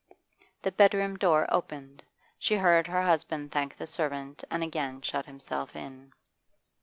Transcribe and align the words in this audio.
The 0.63 0.71
bedroom 0.71 1.15
door 1.15 1.45
opened; 1.53 2.01
she 2.39 2.55
heard 2.55 2.87
her 2.87 3.03
husband 3.03 3.51
thank 3.51 3.77
the 3.77 3.85
servant 3.85 4.43
and 4.49 4.63
again 4.63 5.03
shut 5.03 5.27
himself 5.27 5.75
in. 5.75 6.13